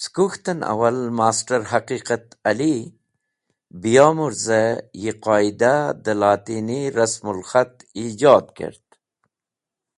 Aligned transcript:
Ce 0.00 0.08
kuk̃hten 0.14 0.60
awal 0.72 0.98
Master 1.18 1.62
Haqiqat 1.70 2.26
Ali 2.50 2.74
Biyomurze 3.80 4.62
yi 5.02 5.12
Qoidah 5.24 5.84
de 6.04 6.12
Latini 6.22 6.80
Rasmul 6.98 7.40
Khat 7.50 7.74
Eijod 8.02 8.46
kert. 8.56 8.86